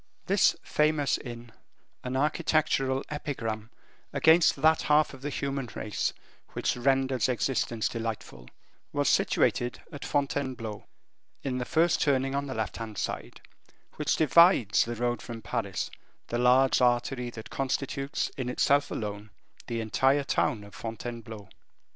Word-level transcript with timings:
This 0.25 0.55
famous 0.63 1.19
inn, 1.19 1.51
an 2.03 2.17
architectural 2.17 3.03
epigram 3.11 3.69
against 4.11 4.55
that 4.59 4.81
half 4.81 5.13
of 5.13 5.21
the 5.21 5.29
human 5.29 5.69
race 5.75 6.11
which 6.53 6.75
renders 6.75 7.29
existence 7.29 7.87
delightful, 7.87 8.47
was 8.93 9.07
situated 9.07 9.83
at 9.91 10.03
Fontainebleau, 10.03 10.87
in 11.43 11.59
the 11.59 11.65
first 11.65 12.01
turning 12.01 12.33
on 12.33 12.47
the 12.47 12.55
left 12.55 12.77
hand 12.77 12.97
side, 12.97 13.41
which 13.97 14.15
divides 14.15 14.85
the 14.85 14.95
road 14.95 15.21
from 15.21 15.43
Paris, 15.43 15.91
the 16.29 16.39
large 16.39 16.81
artery 16.81 17.29
that 17.29 17.51
constitutes 17.51 18.31
in 18.37 18.49
itself 18.49 18.89
alone 18.89 19.29
the 19.67 19.79
entire 19.81 20.23
town 20.23 20.63
of 20.63 20.73
Fontainebleau. 20.73 21.47